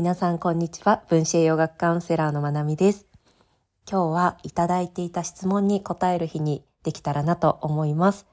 [0.00, 1.02] 皆さんこんにちは。
[1.10, 3.04] 分子栄養学カウンセラーのまなみです。
[3.86, 8.26] 今日はいただいていた質問に答える日にできたらなと思います。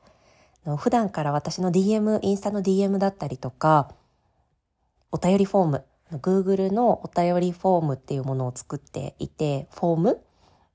[0.78, 3.92] 普段から私の DM、インスタの DM だったりとか、
[5.12, 10.22] お便りフォーム、Google のお便りフォームっていうものを作っていて、フォーム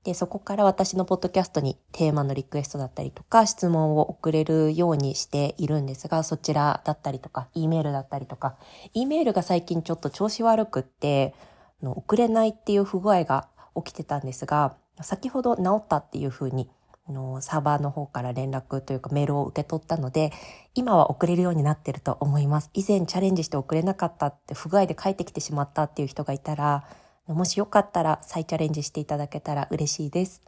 [0.03, 8.57] で、そこから私のポッドキャストにテーマのリクエストだったりとか、質問を送れるようにしているんですが、そちらだったりとか、E メールだったりとか、
[8.93, 11.33] E メールが最近ちょっと調子悪くって、
[11.81, 16.69] の送れないっていう不具合が起きてたんですが、先ほど治ったっていうふうに、
[17.09, 20.31] のサーバーの方から連絡というかメールを受け取ったので、
[20.73, 22.69] 今は送れるようになってると思います。
[22.73, 26.85] 以前チャレンジして送れなかったって不具合で帰ってきてしまったっていう人がいたら、
[27.27, 30.41] もしよかったら再チャレンジしていただけたら嬉しいです。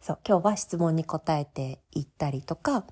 [0.00, 2.84] そう、今日は質問に答えていったりとか、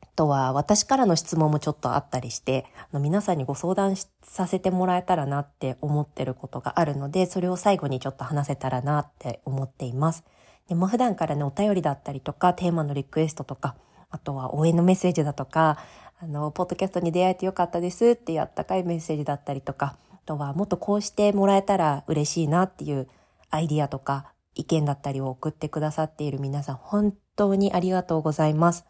[0.00, 10.24] あとは私からの質問もちょっとあったりして、あの皆さんにご相談させてもらえたらなって思ってることがあるので、それを最後にちょっと話せたらなって思っています。
[10.68, 13.76] でも普段からね、お便りだったりとか、テーマのリクエストとか、
[14.08, 15.78] あとは応援のメッセージだとか、
[16.22, 23.08] あの、ポッドキャストに出会えてよかったですってあったかいメッセージだったりとか、とはもっとこうしてもらえたら嬉しいなっていう
[23.50, 28.84] アイディアとか意見だったりを送ってくださっている皆さん本当にありがとうございます。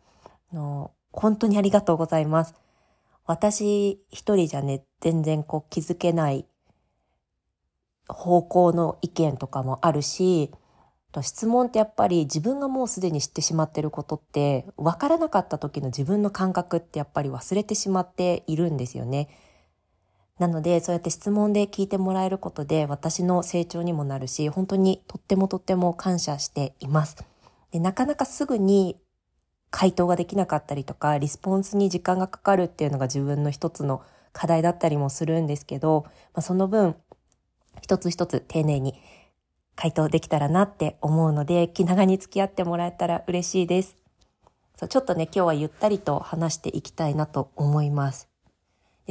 [0.53, 2.55] の本当にありがとうございます。
[3.27, 6.47] 私一人じゃね、全然こう気づけない
[8.08, 10.51] 方向の意見とかもあるし、
[11.23, 19.28] 質問ってやっぱり自分がもうすでに知ってしまってることって分からなかった時の自分の感覚ってやっぱり忘れてしまっているんですよね。
[20.41, 27.19] なので、そうやって質問で聞いてもらえることで私の成長にもなるし、本当にとってもとっても感謝しています。
[27.72, 28.96] でなかなかすぐに
[29.70, 34.01] 回答ができなかったりとか、リスポンスに時間がかかるっていうのが自分の一つの
[34.33, 36.96] 課題だったりもするんですけど、まあ、その分、
[37.83, 38.95] 一つ一つ丁寧に
[39.77, 43.95] 回答できたらなって思うので、気長に付き合ってもらえたら嬉しいです。
[44.77, 48.30] そうちょっとね、今日はゆったりと話していきたいなと思います。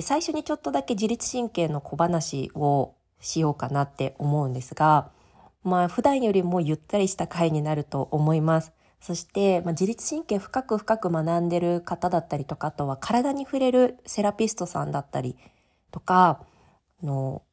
[0.02, 5.12] 最初にちょっとだけ自律神経の小話をしようかなって思うんですが、
[5.64, 8.72] まあ普段よりもゆったりした回になると思います。
[9.02, 15.38] そして、まあ、自律神経深く深く学んでる方だったりとか、あとは体に触れるセラピストさんだったり
[15.92, 16.42] とか、
[17.04, 17.44] の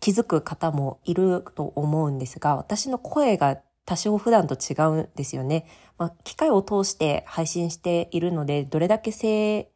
[0.00, 5.66] 気づく方もいると思うんですが、私の声が多少普段と違うんですよね。
[5.96, 9.70] まあ、機械を通して配信しているので、どれだけ正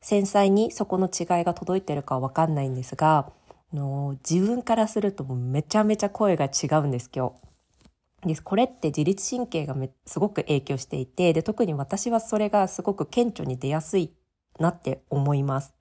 [0.00, 3.32] 繊細にそこの違いが届いてるかはわかんないんですが、
[3.72, 7.32] の自分からするとめちゃめちゃ声が違うんです今
[8.22, 8.34] 日。
[8.34, 14.12] でこれって自律神経がめすごく影響していてで特に私はそれがすごく顕著に出やすい
[14.58, 15.74] なって思います。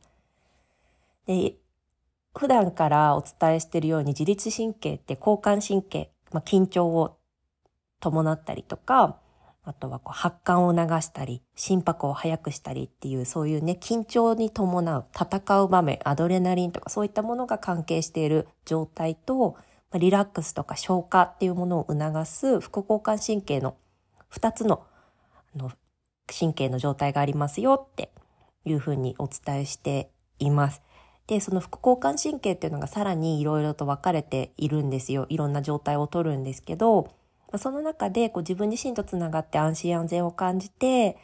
[1.26, 1.56] で
[2.36, 7.18] 普段からお伝えしているように自律神経って交感神経、まあ、緊張を
[8.00, 9.18] 伴ったりとか
[9.68, 19.58] あとはこう発汗を流したり、心拍を速くしたりっていう、そういうね、緊張に伴う、戦う場面、アドレナリンとかそういったものが関係している状態と、
[19.94, 23.76] リラックスとか消化っていうものを促す副交感神経の
[24.34, 24.86] 2つの
[25.56, 25.72] の
[26.28, 28.12] 神経の状態がありますよって
[28.66, 30.82] いうふうにお伝えしています。
[31.28, 35.26] で、その副交感神経っていうのがさらにいろいろと分かれているんですよ。
[35.30, 37.17] いろんな状態をとるんですけど、
[37.56, 41.18] その中でこう自分自身とつながって安心安全を感じて、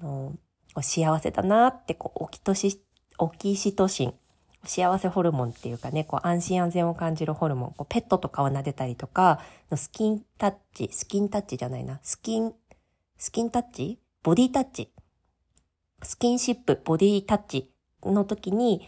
[0.00, 0.34] の
[0.82, 2.80] 幸せだなってこうオキトシ、
[3.18, 4.14] オキシトシン、
[4.64, 9.40] 幸せホルモンっていうかね、こう安心安全を感じるホルモン、こうペットとかを撫でたりとか、
[9.74, 12.52] スキンタッチ、スキンタッチじゃないな、スキン、
[13.18, 13.98] スキンタッチ？
[14.22, 14.92] ボディタッチ？
[16.02, 17.70] スキンシップ、ボディタッチ
[18.04, 18.86] の時に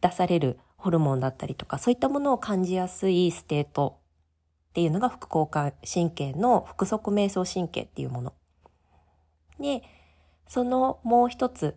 [0.00, 3.98] 出されるホルモンだったりとか、そういったものを感じやすい state
[4.76, 8.34] っていうのが副交感神経の腹側迷走神経っていうもの。
[9.58, 9.82] で、
[10.46, 11.76] そのもう一つ、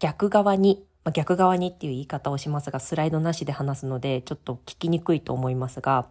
[0.00, 6.08] 逆側に、まあ、逆側にっていう言い方をしますが、スライドなしで話すので、ちょっと聞きにくいと思いますが、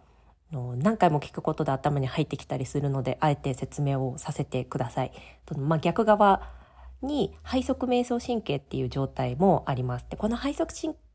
[0.50, 5.12] 何回も聞くことで頭に入ってきたりするので、あえて説明をさせてください。
[5.58, 6.54] まあ、逆側
[7.02, 10.06] に背側瞑想神経っていう状態もあります。
[10.08, 10.72] で、この背側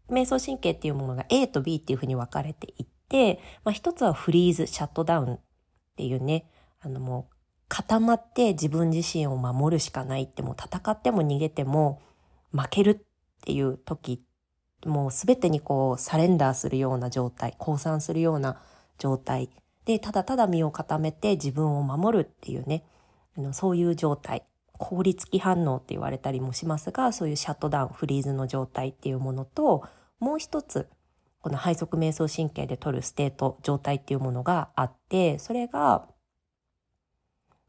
[0.07, 2.98] 瞑想神経っていうものが A と B っていうふうに分かれていて、
[3.63, 5.39] まあ、一つはフリーズ、シャットダウンっ
[5.95, 6.45] ていうね、
[6.79, 7.35] あのもう
[7.67, 12.01] 固まって自分自身を守るしかないってもう戦っても逃げても
[12.51, 14.23] 負けるっていう時、
[14.85, 18.61] もうすべてにこうサレンダーするような状態、降参するような
[18.97, 19.49] 状態
[19.85, 22.85] で、ただただ身を固めて自分を守るっていうね、
[23.53, 24.45] そういう状態。
[24.79, 29.83] 効率期反応って言われたりもしますが、そういうシャットダウン、フリーズの状態っていうものと、
[30.19, 30.87] もう一つ、
[31.41, 36.07] この背側迷走神経で取る state、状態っていうものがあって、それが、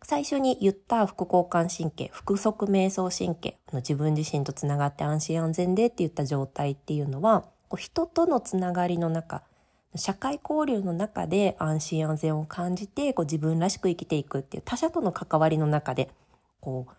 [0.03, 9.43] 最初に言った副交感神経、腹側迷走神経、自分自身とつながって安心安全でって言った状態っていうのは、こう人とのつながりの中、
[9.97, 16.11] 社会交流の中で安心安全を感じてこう自分らしく生きていくっていう他者との関わりの中で
[16.61, 16.93] こう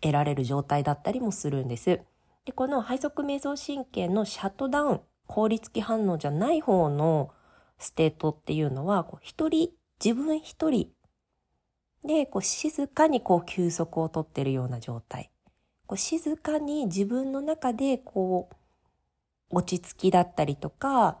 [0.00, 2.00] 得られる状態だったりもするんです。
[2.44, 7.30] でこの背側迷走神経のシャットダウン凍りつき反応じゃない方の
[7.78, 9.70] state っていうのは一人
[10.02, 10.88] 自分一人
[12.04, 15.30] でこう静かにこう休息をとってるような状態
[15.86, 21.18] こう静かに自分の中でこう落ち着きだったりとか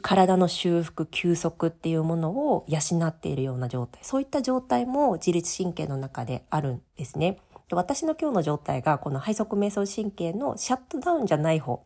[0.00, 4.02] 体の修復、休息っていうものを養っているような状態。
[4.02, 7.38] そういった状態も自律神経の中であるんですね。
[7.76, 11.84] 私の今日の状態がこの背側瞑想神経のシャットダウンじゃない方。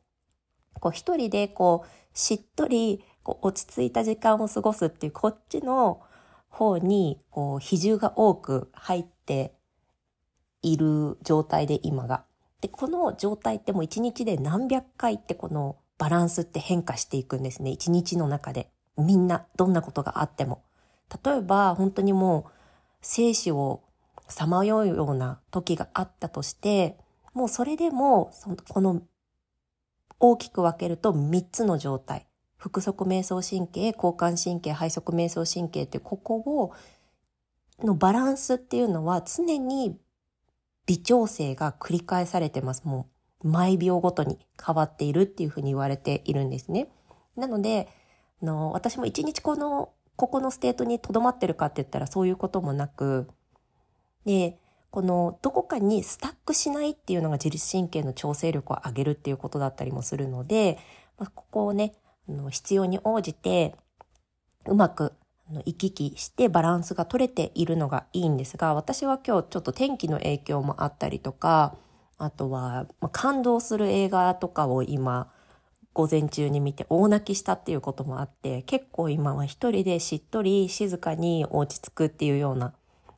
[0.74, 1.88] こう一人でこう
[2.18, 6.00] しっとりこう落ち着いた時間を過ごすっていうこっちの
[6.48, 9.54] 方にこう比重が多く入って
[10.62, 12.24] いる状態で今が。
[12.60, 17.70] で、この状態ってもう一日で何百回ってこのバランスって変化していくんですね。
[17.70, 18.70] 一日の中で。
[18.96, 20.62] みんな、どんなことがあっても。
[21.24, 22.52] 例えば、本当にもう、
[23.00, 23.82] 生死を
[24.28, 26.98] さまようような時があったとして、
[27.34, 29.02] もうそれでも、そのこの、
[30.18, 32.26] 大きく分けると3つの状態。
[32.56, 36.72] 腹側瞑想神経、交感神経、背側瞑想神経ってここを、
[37.84, 39.98] のバランスっていうのは常に
[40.86, 42.84] 微調整が繰り返されてます。
[42.84, 43.08] も
[43.42, 46.88] う毎秒ごとに変わっているっていうふうに言われているんですね。
[47.36, 47.88] なので、
[48.42, 53.28] あの私も一日この、ここの state に留まってるかって言ったらそういうこともなく、
[54.24, 54.58] で、
[54.90, 60.78] このどこかに stuck しないっていうのが自律神経の調整力を上げるっていうことだったりもするので、
[61.18, 61.94] まあ、ここをね、
[62.28, 63.74] あの必要に応じて
[64.66, 65.14] うまく
[65.64, 71.76] 行き来してバランスが取れているのがいいんですが、私は今日ちょっと天気の影響もあったりとか、
[72.18, 75.30] あとは、ま感動する映画とかを今、
[75.92, 82.72] 午前中に見て大泣きしたっていうこともあって、結構今は一人でしっとり静かに落ち着くっていうような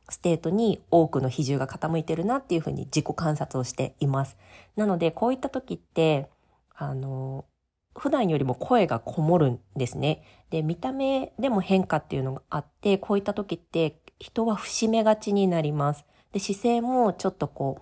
[0.09, 4.37] state に多くの比重が傾いてるなっていうふうに自己観察をしています。
[4.75, 6.29] なので、こういった時って、
[6.75, 7.45] あの、
[7.97, 10.23] 普段よりも声がこもるんですね。
[10.49, 16.05] で、見た目でも変化っていうのがあって、こういった時って人は伏し目がちになります。
[16.33, 17.81] で、姿勢もちょっとこ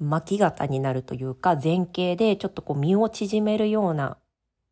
[0.00, 4.16] う、巻き型になるというか、前傾でちょっとこう身を縮めるような、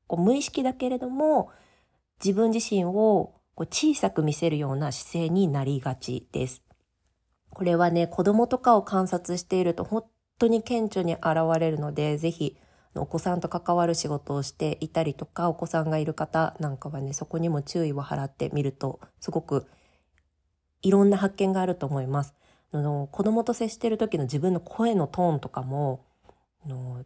[0.07, 1.51] こう無意識だけれども、
[2.25, 6.63] 自分自身をこう小さく見せるような姿勢になりがちです。
[7.51, 10.05] これはね、子供とかを観察していると本
[10.39, 11.25] 当に顕著に現
[11.59, 12.57] れるので、ぜひ
[12.95, 19.67] お子さんと関わる仕事をしていたりとかお子さんがいる方なんかはねそこにも注意を払ってみるとすごく
[20.83, 22.35] いろんな発見があると思います。
[22.71, 26.05] あの子供と接している時の自分の声のトーンとかも
[26.67, 27.05] の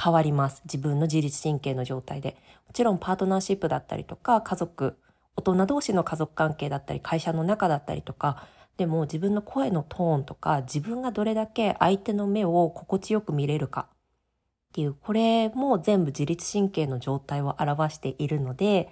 [0.00, 0.62] 変わります。
[0.64, 2.36] 自分の自律神経の状態で。
[2.66, 4.98] もちろんパートナーシップだったりとか家族、
[5.36, 8.46] 大人同士の家族関係だったり会社の中だったりとか
[8.78, 18.88] でも自分の声のトーンとか自分がどれだけ相手の目を心地よく見れるかっていう、これも全部自律神経の状態を表しているので、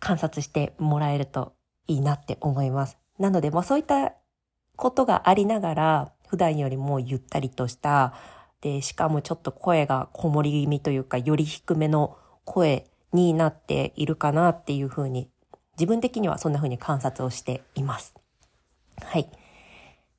[0.00, 1.52] 観察してもらえると
[1.86, 2.96] いいなって思います。
[3.18, 4.14] なので、まあそういった
[4.76, 8.14] ことがありながら、普段よりもゆったりとした、
[8.62, 15.28] で、しかもちょっと声がこもり気味というか、より低めの声になっているかなっていうふうに、
[15.72, 18.17] 自分的にはそんなふうに観察をしています。
[19.02, 19.30] はい。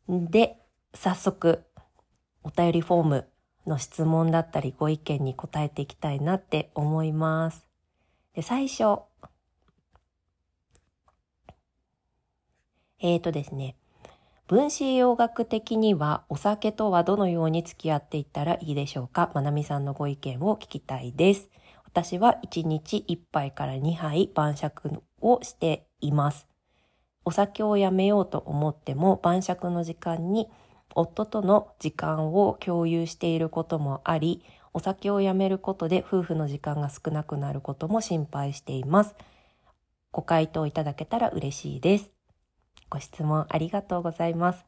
[0.08, 0.58] で、
[0.94, 1.66] 早速、
[2.44, 3.30] お便りフォーム
[3.68, 7.66] の質問だったりご意見に答えていきたいなって思います。
[8.34, 9.02] で最初、
[13.00, 13.76] えーとですね、
[14.48, 19.32] 分子栄養学的にはお酒とはどのように付き合っていったらいいでしょうか？
[19.36, 21.50] まなみさんのご意見を聞きたいです。
[21.86, 26.49] 私は1日1杯から2杯晩酌をしています。
[27.30, 30.50] お酒をやめようと思っても晩酌の時間に
[30.96, 34.44] 夫との時間を共有していることもあり、
[34.74, 39.14] お酒をやめることで夫婦の時間が少なくなることも心配しています。
[40.12, 42.10] ご回答いただけたら嬉しいです。
[42.90, 44.66] ご質問ありがとうございます。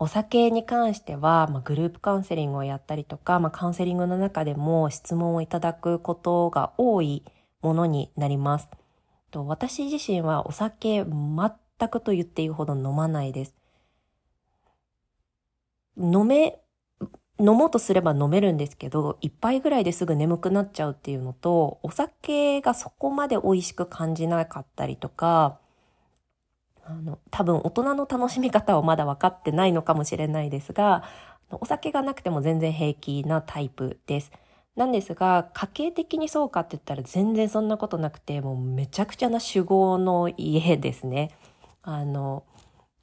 [0.00, 7.22] お酒に関しては、まあ、グループカウンセリングをやったりとか、まあ、カウンセリングの中でも質問をいただくことが多い
[7.60, 8.68] ものになります。
[9.30, 13.54] と私自身はお酒全全くと言っていいほど飲まないです。
[15.96, 16.62] 飲め
[17.38, 25.58] 飲もうとすれば飲めるんですけど、一杯ぐらいですぐ眠くなっちゃうっていうのと、お酒がそこまで美味しく感じなかったりとか、
[26.84, 31.04] あの、多分大人の楽しみ方はまだ分かってないのかもしれないですが、
[31.50, 34.30] お酒がなくても全然平気なタイプです。
[34.76, 41.30] なんですが、家計的にそうかって言ったら全然そんなことなくて、もうめちゃくちゃな酒豪の家ですね。
[41.82, 42.44] あの、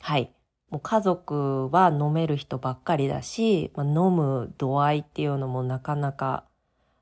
[0.02, 0.32] はい。
[0.70, 6.46] もう家族は飲める人ばっかりだし、まあ、飲む度合いっていうのもなかなか、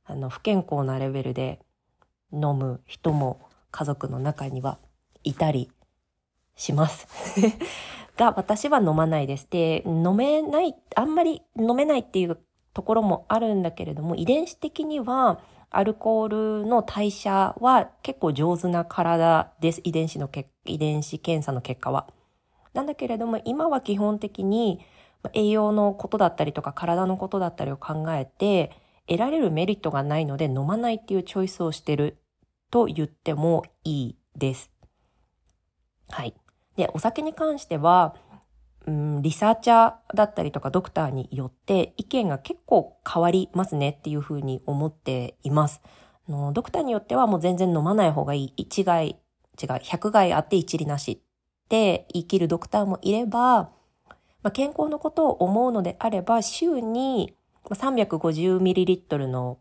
[0.05, 1.60] あの、不健康なレベルで
[2.31, 3.41] 飲む人も
[3.72, 4.79] 家族の中には
[5.24, 5.69] いたり
[6.55, 7.07] します。
[8.17, 9.48] が、私は飲まないです。
[9.50, 12.39] で、飲めない、あんまり飲めないっていう
[12.74, 15.39] ところもあるんだけれども、遺伝子的には、
[15.70, 19.82] アルコールの代謝は結構上手な体です。
[19.84, 20.30] 遺伝子の
[20.66, 22.08] 遺伝子検査の結果は。
[22.74, 24.86] なんだけれども、今は基本的に
[25.34, 28.72] 栄養のことだったりとか体のことだったりを考えて、
[29.08, 32.18] 得られるメリットがないので飲まないっていうチョイスをしてる
[32.72, 34.72] と言ってもいいです。
[36.10, 36.34] はい。
[36.76, 38.16] で、お酒に関しては、
[38.88, 45.82] うん、リサーチャーだったりとかドクターによって意見が結構変わりますねっていうふうに思っています。
[46.29, 48.53] のドクターによってはもう全然飲まない方がいい。
[48.56, 49.17] 一害、
[49.62, 51.22] 違う、百害あって一理なし
[51.65, 53.72] って言い切るドクターもいれば、
[54.41, 59.60] まあ、健康のことを思うのであれば、週に 350ml の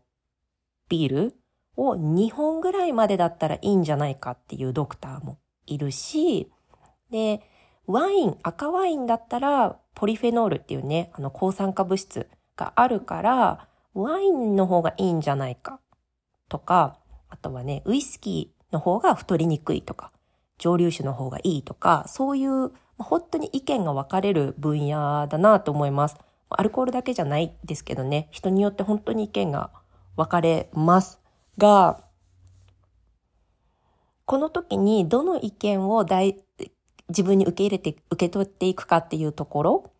[0.87, 1.35] ビール
[1.75, 6.49] を2本ぐらいまでだったらいいんじゃないかっていうドクターもいるし、
[7.11, 7.41] で、
[7.87, 12.27] ワイン、赤ワインだったら、ポリフェノールっていうね、あの、抗酸化物質
[12.57, 15.79] があるから、ワインの方がいいんじゃないか。
[16.49, 16.97] とか、
[17.29, 20.11] あとはね、ウイスキーの方が太りにくいとか、
[20.57, 26.17] 蒸留酒の方がいいとか、そういう、本当に意見が分かれる分野だなと思います。
[26.49, 29.71] アルコールだけじゃないですけどね、人によって本当に意見が
[30.17, 31.21] 分かれます
[31.57, 32.03] が、
[34.25, 36.43] この時にどの意見を大
[37.09, 39.91] 自分に受け入れて、受け取っていくかっていうところ、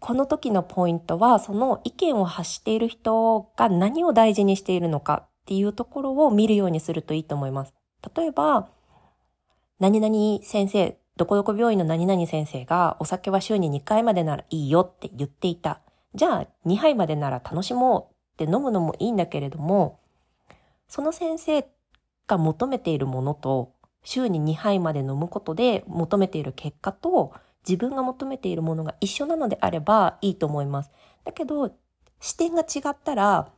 [0.00, 7.74] この時のポイントは、その意見を発している人が何を大事にしているのかっていうところを見るようにするといいと思います。
[8.16, 8.68] 例えば、
[9.78, 15.80] 何々先生、どこどこ病院の何々先生がお酒は週に2回までならいいよって言っていた。
[16.14, 20.00] じゃあ2杯までなら楽しもうって飲むのもいいんだけれども、
[20.88, 21.66] その先生
[22.26, 23.72] が求めているものと
[24.04, 27.32] 週に2杯まで飲むことで求めている結果と
[27.66, 30.90] 自分が求めているものが一緒なのであればいいと思います。
[31.24, 31.72] だけど、
[32.20, 33.48] 視点が違ったら、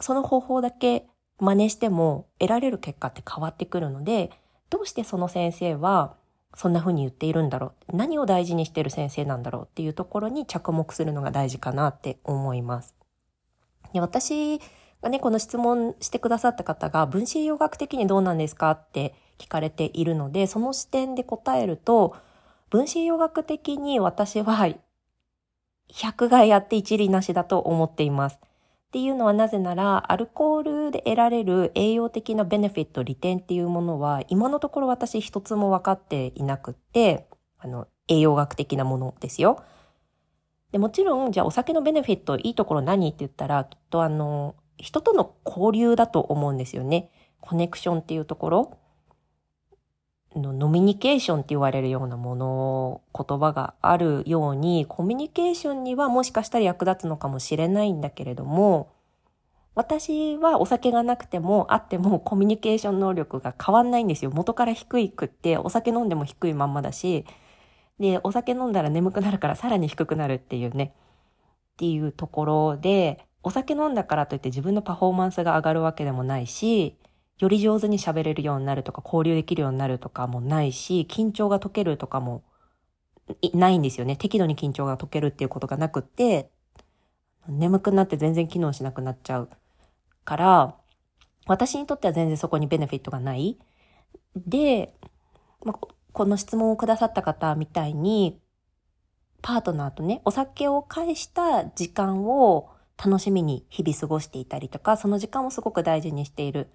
[0.00, 1.06] その方法だけ
[1.38, 4.30] 真似しても得られる結果って変わってくるので、
[4.70, 6.14] どうしてその先生は
[6.54, 7.96] そんな風に言っているんだろう？
[7.96, 9.62] 何を大事にしている先生なんだろう？
[9.64, 12.94] っていうところに着目するのが大事かなって思います。
[13.92, 14.60] で私
[15.04, 22.16] がね、この質問してくださった方が分子栄養学的にどうなんですかって聞かれているので、その視点で答えると、
[22.70, 24.66] 分子栄養学的に私は
[25.92, 28.40] 100害あって一理なしだと思っています。
[28.42, 37.26] っていうのはなぜなら、アルコールで得られる栄養的なベネフィット、利点っていうものは、今のところ私一つも分かっていなくって、
[37.58, 39.62] あの、栄養学的なものですよ。
[40.70, 47.10] でもちろん、じゃあお酒のベネフィット、いいところ何って言ったら、きっとあの、人との交流だと思うんですよね。
[47.40, 48.78] コネクションっていうところ
[50.34, 58.90] のノミニケーションって言われるようなもの、言葉があるように、コミュニケーションにはもしかしたら役立つのかもしれないんだけれども、
[59.74, 64.30] 私はお酒がなくてもあってもコミュニケーション能力が変わんないんですよ。
[64.32, 67.24] 元から低いくって、お酒飲んでも低いまんまだし、
[67.98, 70.94] で、お酒飲んだら眠くなるからさらに低くなるっていうね、
[71.74, 76.96] っていうところで、お酒飲んだからといって自分のパフォーマンスが上がるわけでもないし、
[77.38, 82.42] より上手に喋れるようになるとか、交流できるようになるとかもないし、緊張が解けるとかも
[83.52, 84.16] ないんですよね。
[84.16, 86.50] 適度に緊張が解けるっていうことがなくって、
[87.48, 89.50] 眠くなって全然機能しなくなっちゃう
[90.24, 90.76] から、
[91.46, 93.58] 私にとっては全然そこにベネフィットがない。
[94.34, 94.94] で、
[95.64, 98.40] まあこの質問をくださった方みたいに、
[99.42, 102.70] パートナーとね、お酒を介した時間を
[103.02, 106.70] 楽しみに日々過ごしていたりとか、その時間をすごく大事にしている。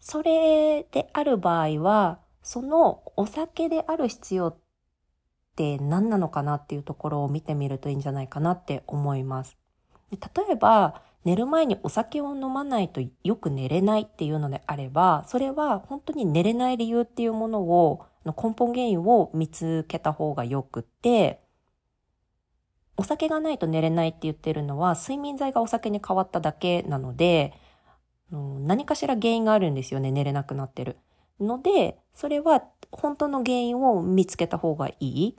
[0.00, 4.56] それである場合は、そのお酒である必要っ
[5.56, 9.56] て何なのかなっていうところを見てみるといいんじゃないかなって思います。
[10.10, 10.18] 例
[10.52, 21.42] えば、寝る前にお酒を飲まないとよく寝れないっていうのであれば、それは本当に寝れない理由っていうものを、の根本原因を見つけた方がよくって、
[22.98, 27.54] お酒がないと寝れないって言ってるのは、睡眠剤がお酒に変わっただけなので、
[28.30, 30.98] 何かしら原因があるんですよね、寝れなくなってる。
[31.40, 35.36] ので、それは本当の原因を見つけた方がいい。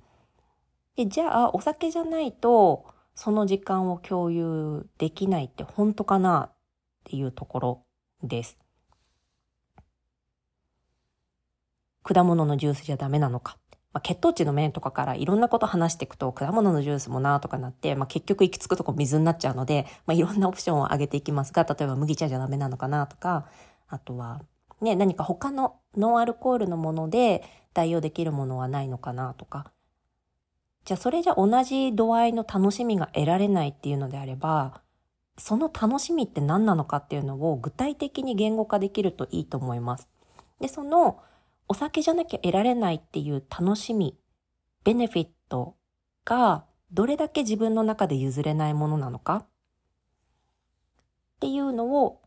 [0.96, 6.54] で、じゃあ、お酒じゃないと、その時間を共有できないって本当かなっ
[7.04, 7.86] ていうところ
[8.24, 8.58] です。
[12.04, 13.59] 果物のジュースじゃダメなのか。
[13.91, 23.48] まあ、血糖値の面とかからいろんなこと話していくと、果物のジュースもなとかなって、まあ、結局行き着くとこ水になっちゃうので、まあ、いろんなオプションを上げていきますが、例えば麦茶じゃダメなのかなとか、
[23.88, 24.41] あとは、
[24.81, 27.43] ね、何か他のノンアルコールのもので
[27.74, 29.72] 代用できるものはないのかなとか。
[30.86, 34.81] じゃあそれじゃ同じ度合いの楽しみが得られないっていうのであれば、
[35.38, 40.08] その楽しみって何なのかっていうのを具体的に言語化できるといいと思います。
[40.60, 41.22] で、その
[41.70, 44.18] お酒じゃなきゃ得られないっていう楽しみ、
[44.84, 45.76] ベネフィット
[46.26, 49.46] がどれだけ自分の中で譲れないものなのかっ
[51.40, 52.22] ていうのを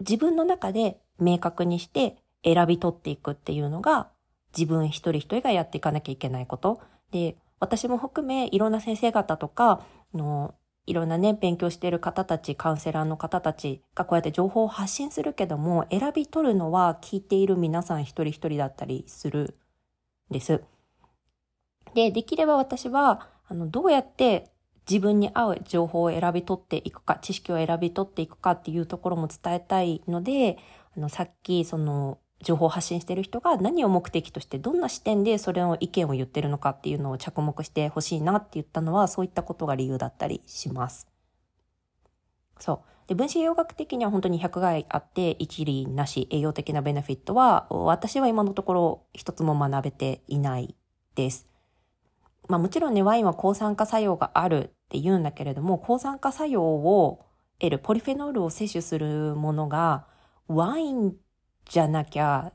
[0.00, 4.10] 自分の中で明確にして選び取っていくっていうのが
[4.56, 6.80] 自分一人一人がやっていかなきゃいけないこと。
[7.10, 10.54] で、私も含めいろんな先生方とか、の
[10.86, 19.56] いろんなね、勉強している方たち、カウンセラーの方たちがこうやって情報を発信するけども、選び取るのは聞いている皆さん一人一人だったりする
[20.30, 20.62] んです。
[21.94, 24.50] で、できれば私は、あの、どうやって
[24.88, 30.58] 自分に合う情報を選び取っていくか、知識を選び取っていくかっていうところも伝えたいので、
[30.96, 41.08] あの、さっき、その、情報発信してる人が何を目的としてどんな視点でそれの意見を言ってるのかっていうのを着目してほしいなって言ったのはそういったことが理由だったりします。
[42.58, 43.08] そう。
[43.08, 50.74] で、分子栄養学的には本当に100害あって一理なし栄養的なベネフィットは私は今のところ一つも学べていない
[51.14, 51.46] です。
[52.48, 57.24] まあもちろんね、ワインは抗酸化作用があるって言うんだけれども、抗酸化作用を
[57.58, 60.06] 得るポリフェノールを摂取するものが
[60.48, 61.14] ワイン
[61.68, 62.52] じゃなきゃ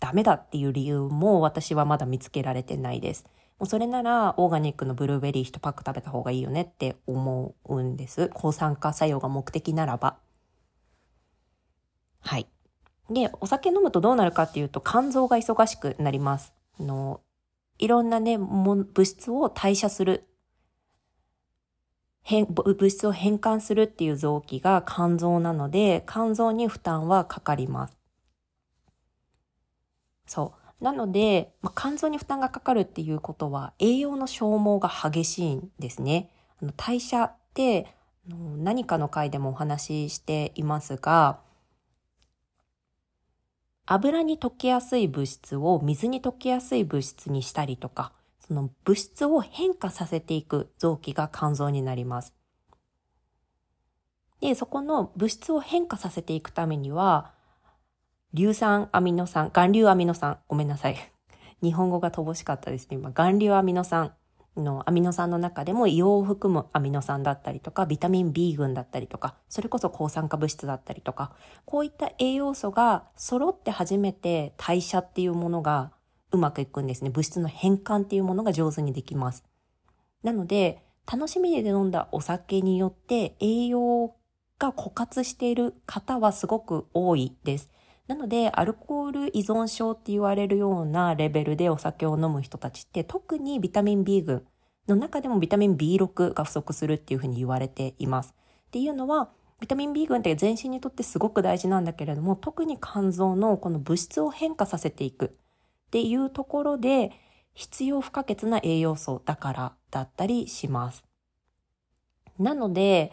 [0.00, 3.24] ダメだっていう理由も私はまだ見つけられてないです。
[3.58, 8.30] もうそれならオーガニックのブルーベリー1パック食べた方がいいよねって思うんです。
[8.34, 10.18] 抗酸化作用が目的ならば。
[12.20, 12.48] はい。
[13.10, 16.52] で、お酒飲むとどうなるかっていうと肝臓が忙しくなります。
[16.80, 17.20] あの
[17.78, 20.24] いろんなね、物質を代謝する
[22.22, 28.01] 変物質を変換するっていう臓器が肝臓なので、肝臓に負担はかかります。
[30.26, 30.84] そう。
[30.84, 36.30] なので、まあ、肝臓に負担がかかるっていうことは、栄養の消耗が激しいんですね。
[36.60, 37.94] あの代謝って
[38.28, 41.40] 何かの回でもお話ししていますが、
[43.86, 48.12] 油に溶けやすい物質を水に溶けやすい物質にしたりとか、
[48.46, 52.34] その物質を変化させていく臓器が肝臓になります。
[54.40, 57.32] で、そこの物質を変化させていくためには、
[58.34, 60.96] 硫酸アミノ酸、含硫アミノ酸、ごめんなさい。
[61.62, 62.96] 日本語が乏しかったですね。
[62.96, 64.14] 今、含硫アミノ酸
[64.56, 71.32] のアミノ酸の中でも硫黄を含むアミノ酸だったりとか、ビタミン B 群だったりとか、それこそ抗酸化物質だったりとか、
[71.66, 75.92] こういった栄養素が揃って初めて代謝っていうものが
[76.30, 77.10] うまくいくんですね。
[77.10, 79.44] 物質の変換っていうものが上手にできます。
[80.22, 84.14] なので、楽しみで飲んだお酒によって栄養
[84.58, 87.71] が枯渇している方はすごく多いです。
[88.08, 94.44] なので、アルコール依存症って言われるようなレベルでお酒を飲む人たちって、特にビタミン B 群
[94.88, 98.34] の中でもビタミン B6 が不足するっていうふうに言われています。
[98.66, 107.12] っていうのは、ビタミン B 群って全身にとってすごく大事なんだけれども、特に肝臓のこの物質を変化させていくっていうところで、
[107.54, 111.04] 必要不可欠な栄養素だからだったりします。
[112.38, 113.12] なので、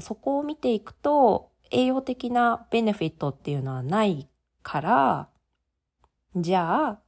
[0.00, 4.28] そこを見ていくと、栄養的なベネフィットっていうのはない
[4.62, 5.28] から、
[6.36, 7.00] じゃあ、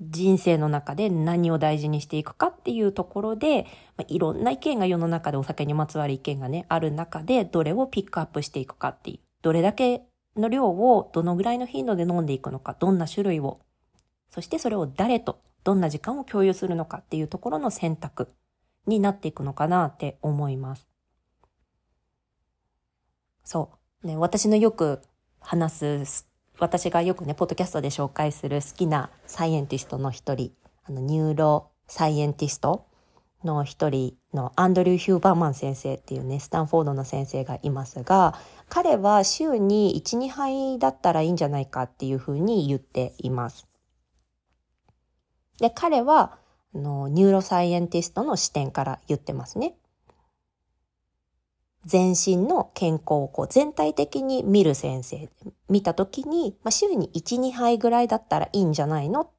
[0.00, 3.64] 人生の中で何を大事にしていくかっていうところで、
[3.96, 10.02] まあ、いろんな意見が世の中でお酒にまつわる意見がね、ある中で、どれをピックアップしていくかっていう、どれだけ
[10.36, 13.60] の量をどのぐらいの頻度で飲んでいくのか、どんな種類を、
[14.30, 18.28] そしてそれを誰とどんな時間を共有するのかっていうところの選択
[18.86, 20.87] になっていくのかなって思います。
[23.48, 23.70] そ
[24.04, 24.06] う。
[24.06, 25.00] ね、私のよく
[25.40, 30.52] 話す、私がよくね、ポッドキャストで紹介する好きな scientist の一人、
[30.84, 32.84] あの、 neuroscientist
[33.44, 43.66] の一人のアンドリュー・ヒューバーマン先生っていうね、スタンフォードの先生がいますが、彼は週に1、2杯だったらいいんじゃないかっていうふうに言っています。
[45.58, 46.36] で、彼は、
[46.74, 49.74] あの neuroscientist の視点から言ってますね。
[51.84, 55.28] 全身の健康をこう全体的に見る先生。
[55.68, 59.30] 見た時に、まあ、週に1、2杯ぐらいだったらいいんじゃないの？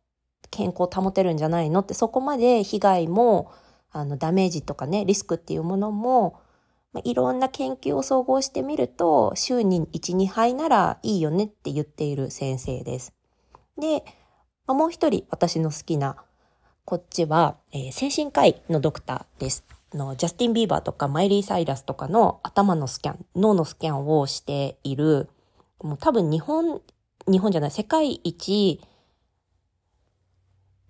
[0.51, 1.81] 健康保てるんじゃないの？
[1.81, 3.51] ってそこまで被害も
[3.91, 6.39] あのダメージとかねリスクっていうものも、
[6.93, 13.13] まあ、いろんな研究を総合してみると週に1、2杯ならいいよねって言っている先生です。
[13.77, 14.03] で、
[14.65, 16.15] まあ、もう一人私の好きな
[16.85, 19.63] こっちは、えー、精神科医のドクターです。
[19.93, 25.29] のジャスティン・ビーバーとかマイリー・サイラスとかの頭のスキャン、脳のスキャンをしている、
[25.81, 26.81] もう多分日本、
[27.27, 28.81] 日本じゃない、世界一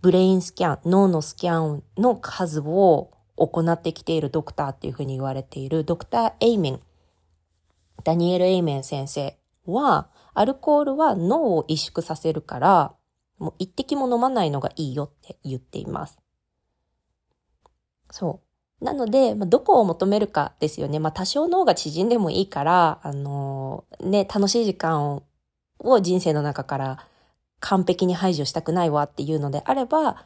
[0.01, 6.81] ブレインスキャン、脳のスキャンの数を行ってきているドクターっていうふうに言われているドクター・エイメン、
[8.03, 12.95] ダニエル・エイメン先生は、アルコールは脳を萎縮させるから、
[13.39, 16.17] もう一滴も飲まないのがいいよって言っています。
[18.11, 18.48] そう。
[18.81, 20.99] なので、まあ、どこを求めるかですよね。
[20.99, 25.21] まあ、多少脳が縮んでもいいから、あのー、ね、楽しい時間
[25.79, 27.05] を人生の中から
[27.59, 30.25] 完璧に排除したくないわっていうのであれば、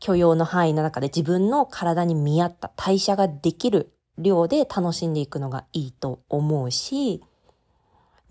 [0.00, 7.22] 許容の範囲の中で自分の体に見合った代謝ができる量で楽しんでいくのがいいと思うし、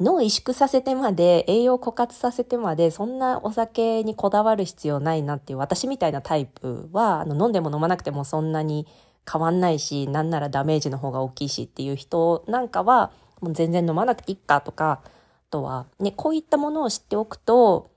[0.02, 8.88] 脳萎縮させてまで、栄養枯渇させてまで、そんなお酒にこだわる必要ないなっていう、私みたいなタイプは、あの飲んでも飲まなくてもそんなに
[9.32, 13.12] 変わんないし、なんならダメージの方が大きいしっていう人なんかは、
[13.42, 15.10] もう全然飲まなくていいかとか、あ
[15.52, 17.92] とは、ね、こういったものを知っておくと、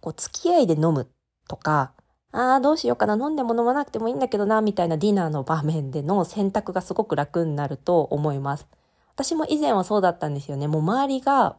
[0.00, 1.08] こう、付き合いで飲む
[1.48, 1.92] とか、
[2.32, 8.66] ああ、どうしようかな、飲んでも飲まなくてもいいんだけどな、みたいなディナーの場面での選択がすごく楽になると思います。
[9.16, 10.68] 私も以前はそうだったんですよね。
[10.68, 11.56] もう周りが、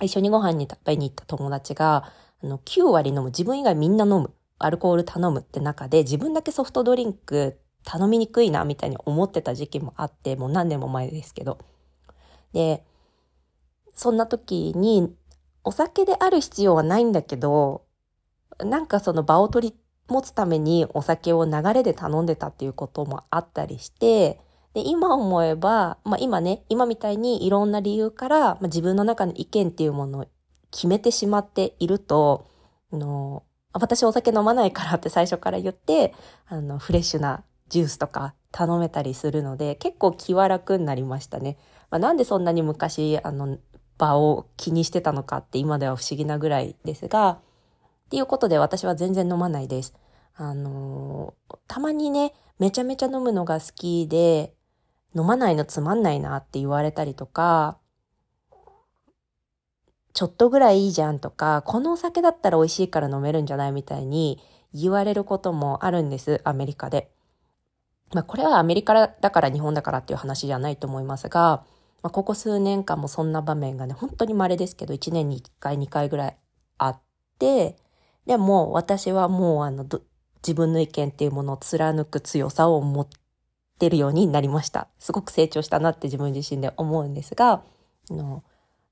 [0.00, 2.10] 一緒にご飯に食べに行った友達が、
[2.42, 3.26] あの、9割飲む。
[3.26, 4.32] 自分以外みんな飲む。
[4.58, 11.58] アルコール頼むって中で、自分だけソフトドリンク頼みにくいな、みたいに思ってた時期もあって、もう何年も前ですけど。
[12.54, 12.82] で、
[13.94, 15.14] そんな時に、
[15.64, 17.84] お酒である必要はないんだけど、
[18.58, 19.76] なんかその場を取り
[20.08, 24.40] 持つためにお酒を流れで頼んでたっていうこともあったりして、
[24.74, 30.26] で、今思えば、まあ今ね、今みたいにいろんな理由から、まあ、自分の中の意見っていうものを
[30.70, 32.46] 決めてしまっていると、
[32.92, 36.14] あの、私お酒飲まないからって 最初から言って、
[36.46, 41.56] あの、フレッシュなジュースとか頼めたりするので、結構気は楽になりましたね。
[41.90, 43.58] まあ、なんでそんなに昔、あの、
[43.96, 47.38] 場を気にしてたのかって今では不思議なぐらいですが、
[48.06, 49.94] っていうことで私は全然飲まないです。
[50.36, 51.34] あの
[51.68, 54.54] たまにね、めちゃめちゃ飲むのが好きで、
[55.16, 57.78] 飲まないのつまんないなって言われたりとか、
[60.12, 64.40] ちょっとぐらいいいじゃんとか、このお酒だったら美味しいから飲めるんじゃないみたいに
[64.72, 67.10] 言われることもあるんです、アメリカで。
[68.12, 71.64] まあこれはアメリカだから日本だからっていう話じゃないと思いますが、
[72.02, 76.36] まあ、ここ数年間もそんな場面がね、本当に稀ですけど、1年に1回、2回ぐらい
[76.78, 77.00] あっ
[77.38, 77.76] て、
[78.26, 79.84] でも私はもうあの、
[80.46, 83.08] 自分の意見っていうものを貫く強さを持っ
[83.78, 84.88] 出るようになりました。
[84.98, 87.62] すごく成長したなって自分自身で思うんですが、
[88.10, 88.42] あの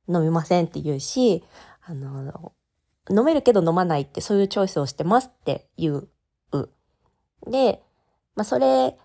[0.09, 1.45] 飲みませんって言うし、
[1.85, 2.53] あの、
[3.11, 6.09] 飲めるけど飲まないってそういうチョイスをしてますって言う。
[7.47, 7.83] で、
[8.35, 8.97] まあそれ、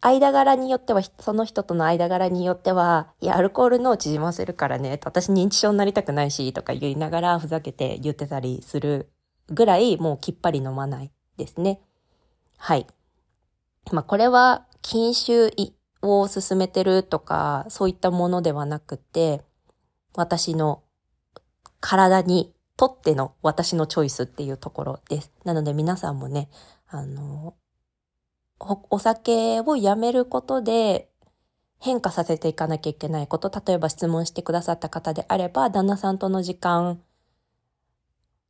[0.00, 9.10] 間柄によっては、その人との間柄によっては、いや、アルコールの縮ませるからね、私認知症になりたくないし、とか言いながらふざけて言ってたりする
[9.48, 11.80] ぐらい、もうきっぱり飲まないですね。
[12.58, 12.86] はい。
[13.92, 15.50] まあこれは禁酒
[16.02, 19.40] を進めてるとか、そういったものではなくて、
[20.14, 20.82] 私の
[21.80, 25.32] 体にとっての私のチョイスっていうところです。
[25.44, 26.50] なので皆さんもね、
[26.86, 27.54] あの、
[28.60, 31.08] お酒をやめることで
[31.80, 37.00] 変化させていかなきゃいけないこと、例えば質問してくださった方であれば、旦那さんとの時間、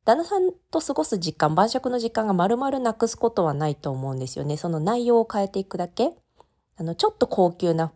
[0.05, 4.57] 旦那さんと過ごす時間、晩酌の時間が丸々なくすことはないと思うんですよね。
[4.57, 6.11] その内容を変えていくだけ。
[6.77, 7.93] あの、ちょっと高級な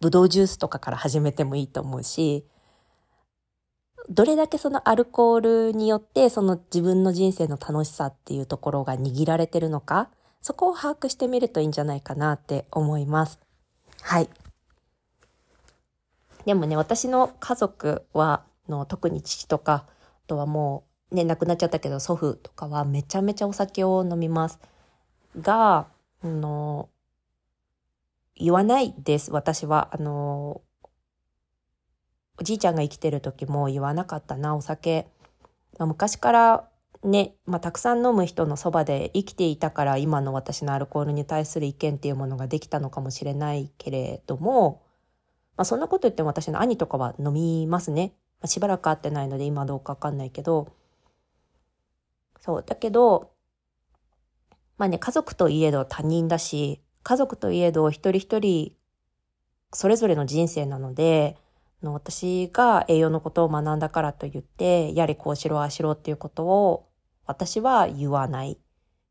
[0.00, 2.46] ブドウジュースとかから始めてもいいと思うし、
[4.08, 10.08] どれだけそのアルコールによってその自分の人生の楽しさっていうところが握られてるのか、
[10.40, 13.38] そこを把握してみるといいんじゃないかなって思います。
[14.00, 14.30] はい。
[16.46, 19.88] でもね、私の家族は、の特に父とか、あ
[20.26, 24.58] とはもうね、亡くなっちゃったけど祖父とかはめちゃめちゃお酒を飲みます。
[25.40, 25.88] が、
[26.22, 26.88] あの、
[28.38, 29.90] 言わないです、私は。
[29.92, 30.62] あの、
[32.40, 35.08] おじいちゃんが生きてる時も言わなかったな、お酒。
[35.78, 36.68] まあ、昔から
[37.04, 44.82] ね、まあ、たくさん飲む人のそばで生きていたから今の私のアルコールに対する意見っていうものができたのかもしれないけれども、
[45.56, 48.12] まあ、そんなこと言っても私の兄とかは飲みますね。
[48.40, 50.68] まあ、しばらく会ってないので今どうかわかんないけど、
[52.40, 53.32] そう、だけど、
[54.76, 58.74] まあね、家族といえど他人だし、家族といえど一人一人
[59.72, 61.38] それぞれの人生なので、
[61.82, 66.86] の私が栄養のことを学んだからといって、やれこうしろああしろっていうことを
[67.24, 68.58] 私は言わない。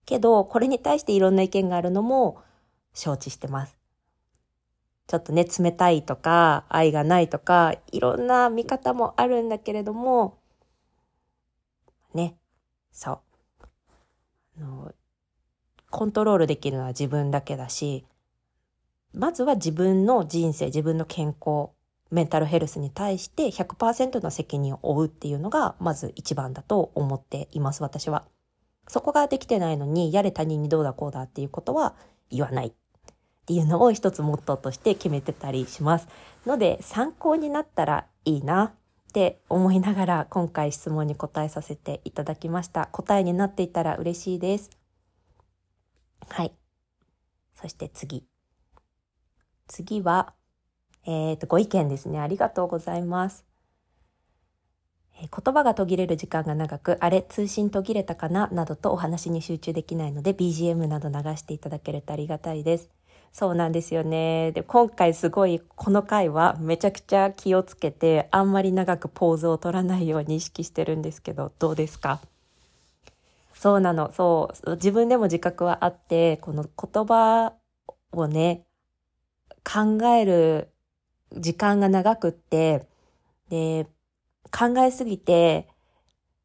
[0.05, 2.39] けど、これに対していろんな意見があるのも
[2.93, 3.75] 承知してます。
[5.07, 10.37] ちょっとね、冷たいとか、愛がないとか、いろんな見方もあるんだけれども、
[12.13, 12.37] ね、
[12.91, 13.19] そう。
[14.59, 14.93] あの
[15.89, 18.05] コントロールできるのは自分だけだし、
[19.13, 21.69] まずは自分の人生、自分の健康、
[22.11, 28.25] メンタルヘルスに対して100%の責任を負うっていうのがまず一番だと思っています私は。
[28.87, 31.95] そこができてないのにやれ他人にどうだこうだっていうことは
[32.29, 32.71] 言わないっ
[33.45, 36.07] ていうのを一つモットーとして決めてたりします。
[36.45, 38.71] ので参考になったらいいなっ
[39.13, 42.87] て思いながら今回質問に答えさせていただきました。
[42.91, 44.76] 答えになっていたら嬉しいです。
[46.29, 46.51] はい。
[47.55, 48.25] そして次。
[49.67, 50.33] 次は
[51.05, 52.19] えっ、と、ご意見ですね。
[52.19, 53.45] ありがとうございます。
[55.19, 58.49] 言葉が途切れる時間が長く、あれ、通信途切れたかな？
[58.51, 62.89] などとお話に集中できないので、BGM など流していただけるとありがたいです。
[63.31, 64.51] そうなんですよね。
[64.51, 72.19] で、今回すごい、この回はめちゃくちゃ気をつけて、あんまり長くポーズを取らないように意識してるんですけど、どうですか？
[73.59, 74.11] そうなの。
[74.11, 74.71] そう。
[74.75, 77.53] 自分でも自覚はあって、この言葉
[78.11, 78.65] をね、
[79.63, 80.69] 考える
[81.35, 82.87] 時間が長くって、
[83.49, 83.87] で、
[84.51, 85.67] 考えすぎて、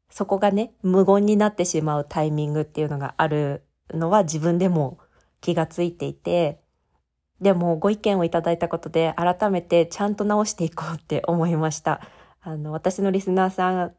[0.09, 4.97] そこがね、無言になってしまうタイミングっていうのがあるのは自分でも
[5.39, 6.61] 気がついていて、
[7.41, 12.01] でもご意見をいただいたことで改めてちゃんと直していこうって思いました。
[12.41, 13.95] あの、私のリスナーさん、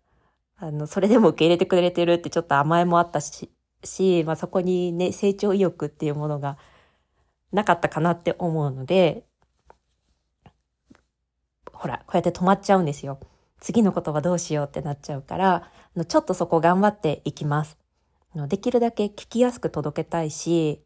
[0.65, 3.51] あの、それでも受け入れてくれてるってちょっと甘えもあったし、
[3.83, 6.57] し、まあ、そこにね、成長意欲っていうものが
[7.53, 9.25] なかったかなって思うので、
[11.73, 13.19] ほら、こうやって止まっちゃうんですよ。
[13.61, 15.71] 次のことはどうしようってなっちゃうから、
[16.09, 17.77] ちょっとそこ頑張っていきます。
[18.49, 20.81] できるだけ聞きやすく届けたいし、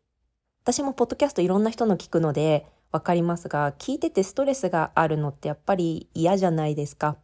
[0.65, 7.17] 私もポッドキャストいろんな人の聞くのでわかりますが、聞いててストレスがあるのってやっぱり嫌じゃないですか。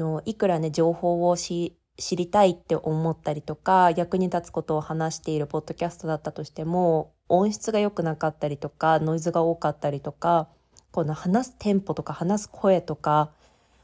[0.00, 10.48] のいくらね、情報を知りたいって思ったりとか、役に立つことを話しているポッドキャストだったとしても、音質が良くなかったりとか、ノイズが多かったりとか、
[10.90, 13.30] この話すテンポとか話す声とか、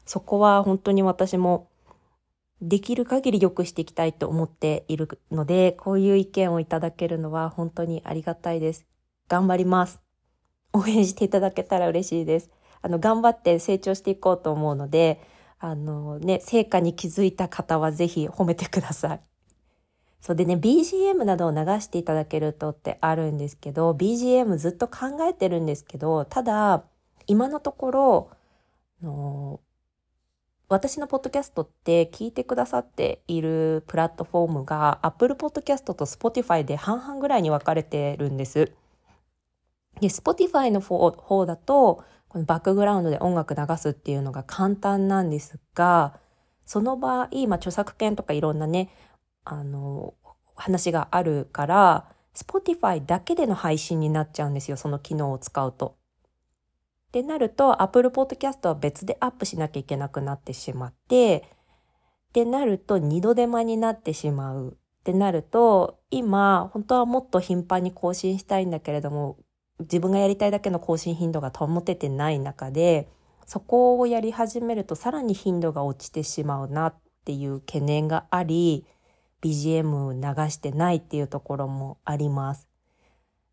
[0.05, 1.69] そこは本当に私も
[2.61, 8.85] できる限り良くしていきたいと思っているので、こういう意見をいただけるのは本当にありがたいです。
[9.29, 9.99] 頑張ります。
[10.73, 12.49] 応援していただけたら嬉しいです。
[12.81, 15.21] あの、頑張って成長していこうと思うので、
[15.59, 19.21] あのね、成果に気づいた方はぜひ褒めてください。
[20.21, 26.83] そうでね、BGM などを流していただけるとってあるんですけど、BGM ずっと考えてるんですけど、ただ、
[27.27, 28.29] 今のところ、
[29.01, 29.59] の
[30.69, 38.73] 私のポッドキャストって聞いてくださっているプラットフォームが Apple Podcast と Spotify で半々ぐらいに分かれてるんです。
[40.01, 46.19] で、Spotify の方だと、このバックグラウンドで音楽流すっていうのが簡単なんですが、
[46.65, 48.89] その場合、まあ、著作権とかいろんなね、
[49.43, 50.13] あの、
[50.55, 55.95] 話があるから、Spotify だけでの配信になっちゃうんですよ、その機能を使うと。
[57.07, 61.45] ってなると Apple Podcast は別でアップしなきゃいけなくなってしまって
[62.29, 69.37] ってなると二度手間になってしまうってなると今本当はもっと頻繁に更新したいんだけれども
[69.79, 73.07] 自分がやりたいだけの更新頻度が保ててない中で
[73.45, 78.85] そこをやり始めるとさらに頻度が落ちてしまうなっていう懸念があり
[79.41, 82.67] BGM 流してないっていうところもあります。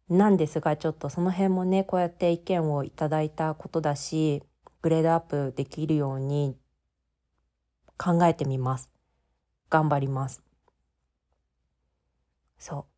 [0.08, 4.42] なんですが、ちょっとその辺もね、こうやって意見をいただいたことだし、
[4.82, 6.56] グレードアップできるように
[7.96, 8.90] 考えてみます。
[9.70, 10.42] 頑張ります。
[12.58, 12.93] そう。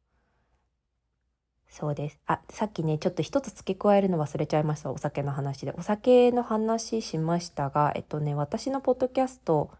[1.69, 2.21] そうです。
[2.27, 4.91] あ、さっきね、ちょっと一つ付け加えるの忘れちゃいました。
[4.91, 5.73] お酒の話で。
[5.73, 9.71] お酒の話しましたが、えっとね、私のポッドキャスト、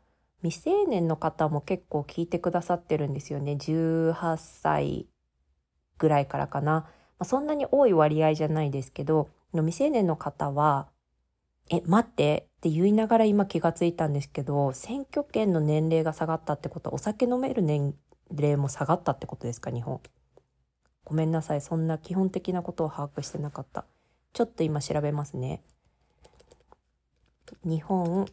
[0.43, 3.53] 未成年の方も結構聞いてくださってるんですよね。
[3.53, 5.07] 18歳
[5.99, 6.73] ぐらいからかな。
[6.73, 6.89] ま
[7.21, 10.89] あ、そんなに多い割合じゃないですけど、未成年の方は、
[11.71, 17.95] え、待ってって言いながら今気がついたんですけど、選挙権の年齢が下がったってことはお酒飲める年
[18.31, 20.01] 齢も下がったってことですか日本
[21.07, 23.85] ごめんなさいそんな基本的なことを把握してなかった
[24.33, 25.63] ちょっと今調べますね
[27.65, 28.27] 日本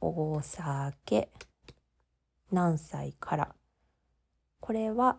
[0.00, 1.28] お酒
[2.52, 3.54] 何歳から
[4.60, 5.18] これは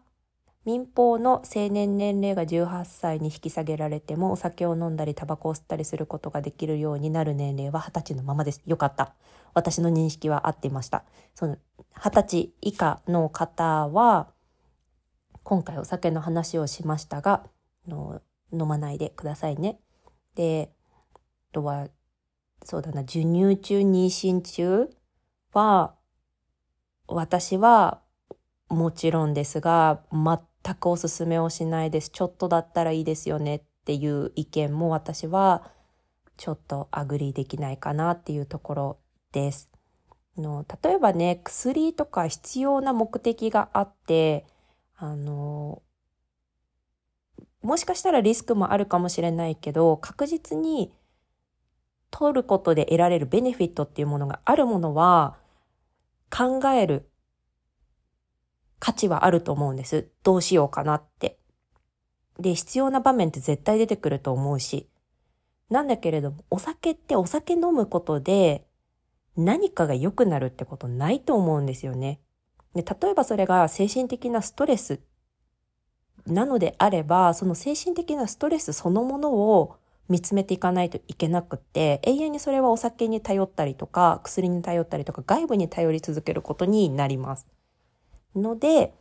[0.66, 8.64] 民法の成年年齢が18歳に引き下げられてもお酒を飲んだりタバコを吸ったりすることができるようになる年齢は20歳のままです。
[8.66, 9.14] よかった。
[9.54, 11.04] 私の認識は合っていました。
[11.36, 11.58] その
[12.00, 14.28] 20歳以下の方は
[15.46, 17.46] 今回お酒の話をしましたが
[17.88, 18.20] の
[18.52, 19.80] 飲まないでくださいね。
[20.34, 20.72] で、
[21.14, 21.20] あ
[21.54, 21.88] とは
[22.64, 24.90] そうだな授乳中妊娠中
[25.54, 25.94] は
[27.08, 28.02] 私は
[28.70, 32.10] もちろんですが全くおすすめをしないです。
[32.10, 35.70] ちょっとだったらいいですよねっていう意見も私は
[36.38, 38.98] ちょっと agree できないかなっていうところ
[39.32, 39.70] です。
[40.38, 44.48] の例えばね、薬とか必要な目的があって、
[44.98, 45.82] あの、
[47.62, 50.94] もしかしたらリスクもあるかもしれないけど、確実に
[52.12, 55.36] 取ることで得られるベネフィットっていうものがあるものは
[56.30, 57.10] 考える
[58.80, 60.10] 価値はあると思うんです。
[60.24, 61.40] どうしようかなって。
[62.40, 64.90] で、必要な場面って絶対出てくると思うし。
[65.70, 68.68] なんだけれども、お酒ってお酒飲むことで
[69.36, 72.20] 何かが良くなるってことないと思うんですよね。
[72.76, 75.00] で、例えばそれが精神的なストレス
[76.28, 79.78] なのであれば、その精神的なストレスそのものを
[80.10, 87.48] 見つめていかないといけなくって、永遠にそれはお酒に頼ったりとか、薬に頼ったりとか、外部に頼り続けることになります。
[88.36, 88.94] ので、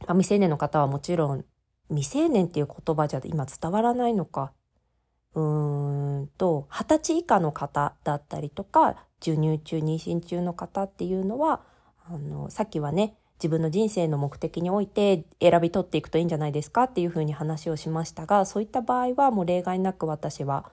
[0.00, 1.44] まあ、未成年の方はもちろん
[1.88, 4.52] 未成年っていう言葉じゃ今伝わらないのか。
[5.34, 11.62] うーんと、二十歳以下の方だったりとか、授乳中、妊娠中の方っていうのは、
[12.08, 20.70] あの、さっきはね、自分の人生の目的において選び取っていくといいんじゃないですかっていうふうに話をしましたが、そういった場合はもう例外なく私は、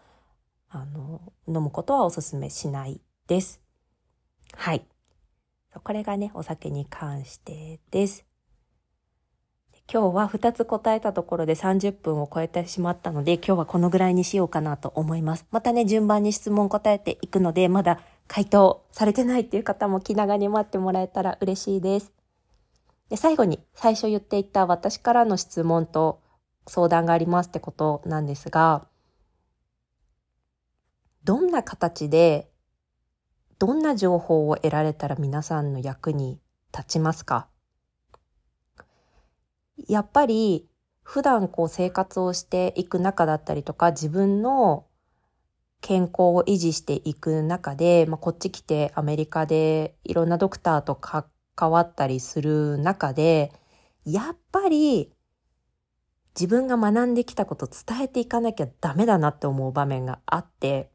[0.70, 3.62] あの、飲むことはお勧めしないです。
[4.56, 4.86] はい。
[5.84, 8.26] これがね、お酒に関してです。
[9.92, 15.46] 今日は2つ答えたところで30分を超えてしまったので、今日はこのぐらいにしようかなと思います。
[15.52, 18.00] またね、順番に質問答えていくので、まだ
[18.36, 22.12] 回答されてないっていう方も気長に待ってもらえたら嬉しいです。
[23.10, 26.20] で最後に、最初言っていた私からの質問と
[26.66, 28.88] 相談がありますってことなんですが、
[31.24, 32.50] どんな形で
[33.60, 36.40] どんな情報を得られたら皆さんの役に
[36.76, 37.46] 立ちますか？
[39.88, 40.68] やっぱり
[41.04, 44.88] 普段こう生活をしていく中だったりとか自分の
[45.84, 51.26] 健康を維持していく中で、まあ、こっち来てアメリカでいろんなドクターと関
[51.70, 53.52] わったりする中で
[54.06, 55.12] やっぱり
[56.40, 60.90] 自分が学んできたこと伝えていかなきゃダメだなって思う場面があって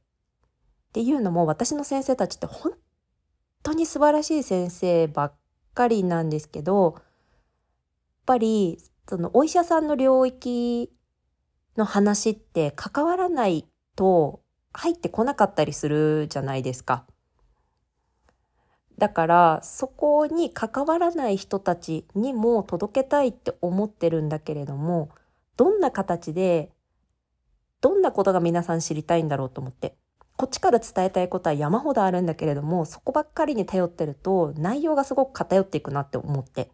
[0.88, 2.72] っていうのも私の先生たちって本
[3.62, 5.34] 当に素晴らしい先生ばっ
[5.74, 7.04] かりなんですけど、やっ
[8.24, 10.90] ぱりそのお医者さんの領域
[11.76, 14.40] の話って関わらないと
[14.78, 17.04] 入ってこなかったりするじゃないですか。
[18.96, 25.10] だからそこに関わらない人たちにも届けたいって思ってるんだけれども
[25.56, 26.72] どんな形で
[27.80, 29.94] どんなことが皆さん知りたいんだろうと思って
[30.38, 36.70] こっちから伝えたいことは山ほどあるんだけれども、そこばっかりに頼ってると内容がすごく偏っていくなって思って。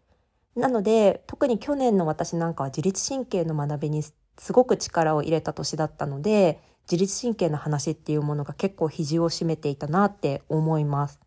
[0.55, 4.13] なので、特に去年の私なんかは自律神経の学びにす
[4.53, 11.19] ごく力を入れた年だったので、自律神経の話っていうものが結構肘を締めていたなって思います。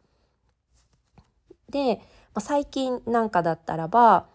[1.70, 2.02] で、ま
[2.34, 4.26] あ、最近なんかだったらば、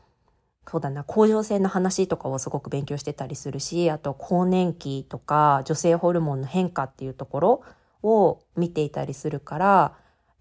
[0.69, 7.63] そうだな、甲状腺の話とかをすごく勉強してたりするし、あと更年期とか女性ホルモンの変化っていうところ
[8.03, 9.93] を見ていたりするから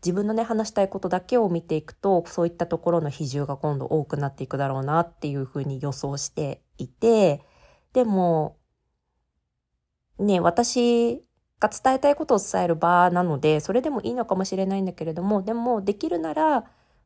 [0.05, 7.41] 自分のね話したいことだけを見ていくとそういったところの比重が今度多くなっていくだろうなっていうふうに予想していて
[7.93, 8.57] でも
[10.23, 11.23] ね私
[11.61, 16.65] が伝えたいことを伝える場なのでそれでもいいのかもしれないんだけれどもでもできるなら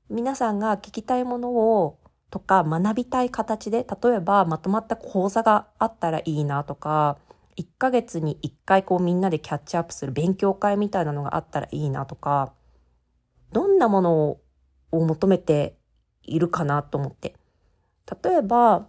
[0.08, 1.98] 皆さんが聞きたいものを
[2.30, 7.18] とか学びたい形で例えばまとまった講座があったらいいなとか
[7.56, 12.52] 1ヶ月に1回こうみんなでキャッチアップする勉強会みたいなのがあったらいいなとか、
[13.52, 14.38] どんなもの
[14.92, 15.76] を求めて
[16.22, 17.34] いるかなと思って。
[18.22, 18.88] 例えば、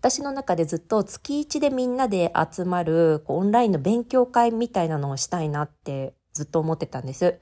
[0.00, 7.38] 私の中でずっと月1でみんなで集まるオンラインの勉強会みたいなのをしたいなってずっと思ってたんです。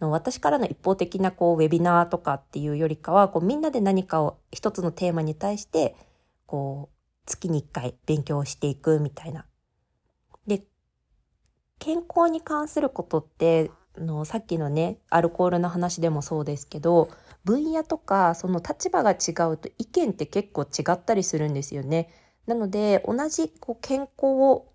[0.00, 5.96] 私からの一方的なこうウェビナーとかっていうよりかはこうみんなで何かを一つのテーマに対して
[6.44, 9.46] こう月に1回勉強していくみたいな。
[10.46, 10.62] で
[11.78, 17.08] 健康に関することってのさっきのねアルコールの話でもそうですけど
[17.44, 22.08] 分野とかその立場が違うと意見って結構違ったりするんですよね。
[22.46, 24.68] なので同じこう健康を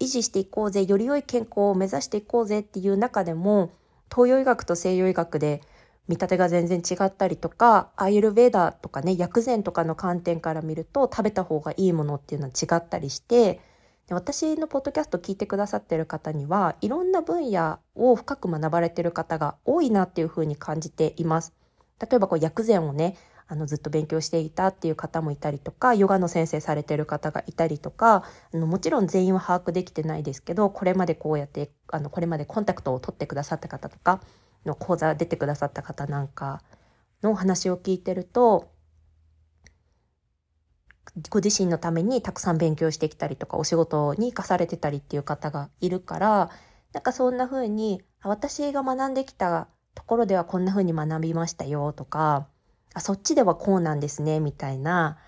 [0.00, 3.70] 維持していこうぜより良い健康を目指していこうぜっていう中でも
[4.12, 5.60] 東洋医学と西洋医学で
[6.06, 13.60] 見立てが全然違ったりとかアイルベーダーとかね薬膳とかの観点から見ると食べた方がいいものっていうのは違ったりして
[14.10, 21.52] 私のポッドキャスト聞いてくださってる方にはいろんな分野を深く学ばれてる方が多いなっていうふうに感じています。
[22.00, 23.16] 例えばこう薬膳をね
[23.48, 34.20] あのずっと勉強していたっていう方もいたりとかヨガの先生されてる方がいたりとかあのもちろん全員は把握できてないですけどこれまでこうやってあのこれまでコンタクトを取ってくださった方とか
[34.64, 36.62] の講座出てくださった方なんか
[37.22, 38.70] の話を聞いてると
[41.30, 46.50] ご自身のためにたくさん勉強してきたりとかお仕事に生かされてたりっていう方がいるから
[46.92, 52.48] なんかそんな風に私が学んできたところではこんな風に学びましたよとか
[52.94, 55.18] あそっちではこうなんですねみたいな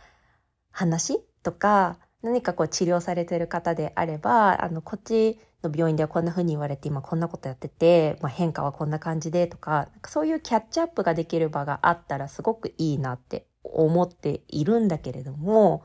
[0.71, 15.85] 話とか何かこう治療されてる方であればあのこっちの病院ではこんな風に言われて今こんなことやってて、まあ、変化はこんな感じでとかなんかそういうキャッチアップができる場があったらすごくいいなって思っているんだけれども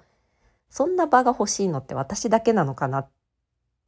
[0.70, 3.08] そんな場が欲しいのって私だけなのかな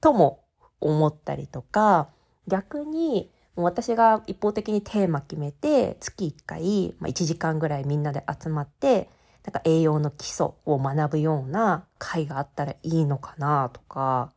[0.02, 0.44] とも
[0.80, 2.10] 思ったりとか
[2.48, 9.10] 逆に私が一方的にテーマ決めて月1回、まあ、1時間ぐらいみんなで集まって
[9.44, 14.32] なんか栄養の基礎を学ぶような会があったらいいのかなとか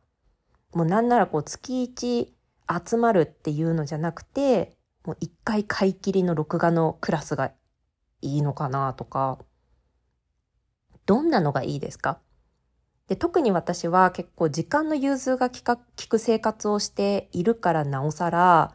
[0.73, 2.31] もうなんならこう月1
[2.89, 4.71] 集まるっていうのじゃなくて
[5.05, 7.51] もう1回買い切りの録画のクラスが
[8.21, 9.39] いいのかなとか
[11.05, 12.19] どんなのがいいですか？
[13.07, 15.61] で特に私は結構時間の融通が利
[16.07, 18.73] く生活をしているからなおさら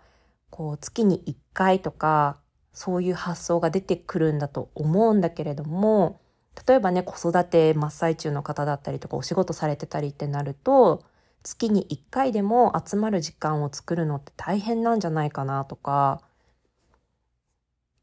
[0.50, 2.38] こう月に1回とか
[2.74, 6.20] そういう発想が出てくるんだと思うんだけれども
[6.66, 11.04] 例えばね子育て真っ最中の方だったりとかお仕事されてたりってなると
[11.42, 16.20] 月に1回でも集まる時間を作るのって大変なんじゃないかなとか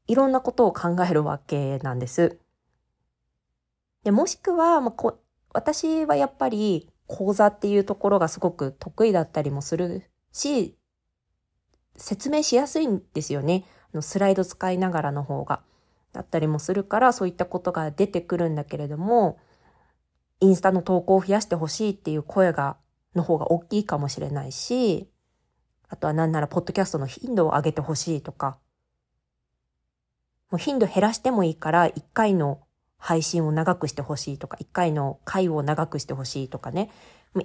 [0.07, 2.39] いろんなことを考えるわけなんです。
[4.03, 5.19] でもしくは、まあ、こ
[5.53, 10.75] 私はやっぱり講座っていうところがすごく得意だったりもするし
[11.95, 13.65] 説明しやすいんですよね。
[13.93, 15.61] あのスライド使いながらの方が。
[16.13, 19.39] だったりもするからそういったことが出てくるんだけれども
[20.39, 22.77] インスタの投稿を増やしてほしいっていう声が
[23.15, 25.09] の方が大きいかもしれないし
[25.89, 28.57] あとは何ならポッドキャストの頻度を上げてほしいとか
[30.53, 32.59] もう頻度減らしてもいいから1回の
[32.99, 36.91] 配信を長くしてほしいとか1回の回を長くしてほしいとかね。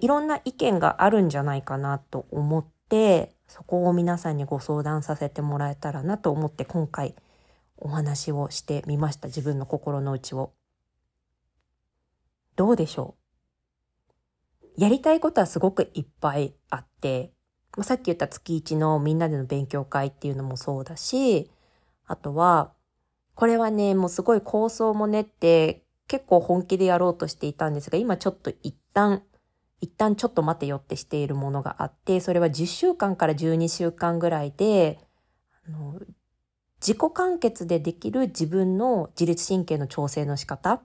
[0.03, 7.15] いろんな意見があるんじゃないかなと思ってそこを皆さんにご相談させてもらえたらなと思って今回
[7.79, 9.29] お話をしてみました。
[9.29, 10.53] 自分の心の内を。
[12.57, 13.15] どうでしょ
[14.77, 14.83] う？
[14.83, 17.33] やりたいことはすごくいっぱいあって、
[17.81, 21.51] さっき言った月一のみんなでの勉強会っていうのもそうだし、
[22.07, 22.75] あとは、
[23.39, 29.23] これはね、もうすごい構想も練って結構本気でやろうとしていたんですが、今ちょっと一旦
[29.81, 34.99] 一旦ちょっと待てよってしているものがあって、それは10週間から12週間ぐらいで、
[35.69, 36.01] あの
[36.81, 40.83] 自己完結でできる自分の自律神経の調整の仕方。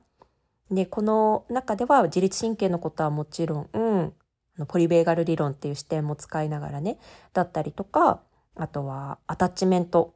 [0.69, 3.79] で、この中では自律神経のことはもちろん、う
[4.61, 6.99] ん、ポリベーガル理論っていう視点も使いながらね、
[7.33, 8.21] だったりとか、
[8.55, 10.13] あとはアタッチメント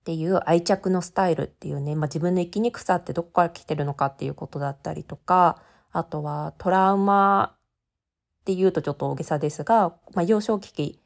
[0.00, 10.98] っていう愛着のスタイルっていうね、まあ、自分の生きにくさってどこから来てるのかっていうことだったりとか、あとはトラウマっていうとちょっと大げさですが、まあ、幼少期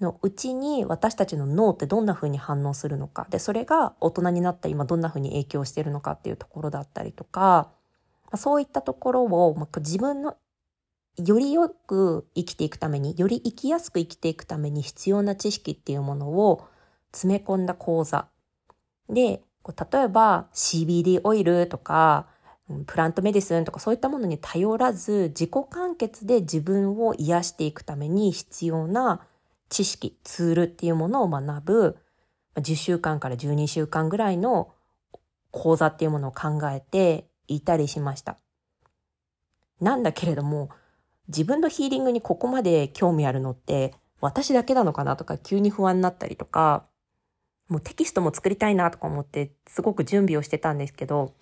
[0.00, 3.26] のうちに私たちの脳ってどんな風に反応するのか。
[3.30, 7.70] でそれが大人になった今どんな風に影響してるのかっていうところだったりとか
[8.36, 10.36] そういったところを、まあ、自分の
[11.16, 16.68] よりよく生きていくためにより生きやすく生きていくために必要な知識っていうものを
[17.12, 18.28] 詰め込んだ講座
[19.08, 19.42] で
[19.92, 22.26] 例えば CBD オイルとか
[22.86, 29.22] プラントメディスンとかそういったものに頼らず自己完結で自分を癒していくために必要な
[29.70, 31.96] 知識、ツールっていうものを学ぶ
[32.56, 34.72] 10週間から12週間ぐらいの
[35.50, 38.36] 講座っていうものを考えていたりしました。
[39.80, 40.70] なんだけれども
[41.28, 46.84] 自分のヒーリングにここまで興味あるのって私だけなのかなとか急に不安になったりとか、
[47.68, 51.32] もうテキストも作りたいなとか思ってすごく準備をしてたんですけど、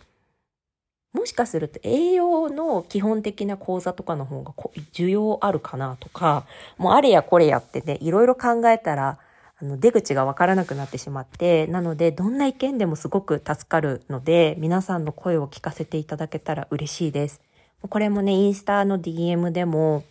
[1.13, 4.53] もしかすると栄養の基本的な講座とかの方が
[4.93, 6.45] 需要あるかなとか、
[6.77, 9.19] もうあれやこれやってね、いろいろ考えたら、
[9.59, 17.41] あの出口がわからなくなってしまって、なのでどんな意見でもすごく助かるので、皆さんの声を聞かせていただけたら嬉しいです。
[17.89, 20.05] これもね、インスタの DM でも、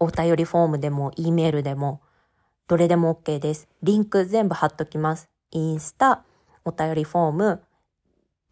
[0.00, 2.00] お便りフォームでも、E メールでも、
[2.66, 3.68] どれでも OK です。
[3.82, 5.28] リンク全部貼っときます。
[5.50, 6.24] インスタ、
[6.64, 7.62] お便りフォーム、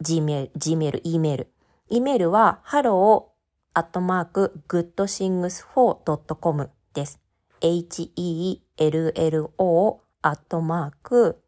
[0.02, 1.50] Gmail、Gmail、E メール。
[1.88, 3.28] E メールは hello
[3.72, 7.20] アットマーク goodthings4.com です。
[7.62, 8.58] hello
[10.20, 11.42] アットマーク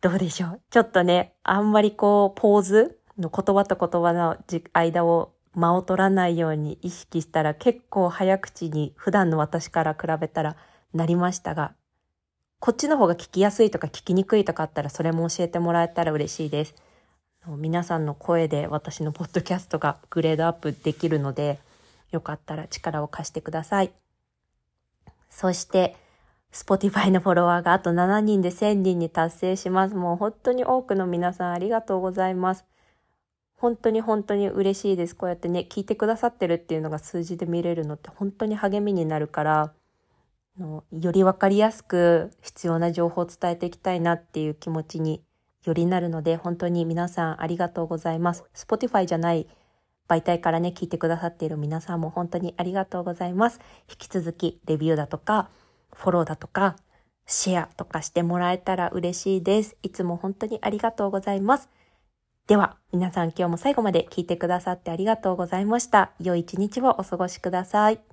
[0.00, 0.60] どうでしょう？
[0.70, 4.38] ちょっとね、あんまりこう、ポーズの言葉と言葉の
[4.72, 10.56] 間を間を取らないように意識したら結構早口に普段の私から比べたら
[10.94, 11.74] なりましたが、
[12.60, 16.74] こっちの方が聞きやすいとか聞きにくいとかあったらそれも教えてもらえたら嬉しいです。
[17.46, 21.58] 皆さんの声で私のポッドキャストがグレードアップできるので、
[22.10, 23.92] よかったら力を貸してください。
[25.30, 25.96] そして、
[26.52, 29.94] Spotify のフォロワーがあと7人で1000人に達成します。
[29.94, 32.64] もう本当に多くの皆さんありがとうございます。
[33.56, 35.14] 本当に本当に嬉しいです。
[35.14, 39.72] こうやってね、聞いてくださってるっていうのが数字で見れるのって本当に励みになるから、
[40.58, 45.22] のよりわかりやすく必要な情報を伝えていきたいなっていう気持ちに
[45.64, 48.44] よりなるので、本当に皆さんありがとうございます。
[48.54, 49.46] Spotify じゃない
[50.08, 53.60] 媒体からね、聞いてくださっている皆さんも本当にありがとうございます。
[53.88, 55.50] 引き続きレビューだとか、
[55.94, 56.76] フォローだとか、
[57.26, 59.76] シェアとかしてもらえたら嬉しいです。
[59.82, 61.68] いつも本当にありがとうございます。
[62.46, 66.10] では、皆さん今日も最後まで聞いてくださってありがとうございました。
[66.18, 68.09] 良い一日をお過ごしください。